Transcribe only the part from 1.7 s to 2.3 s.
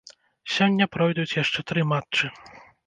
тры матчы.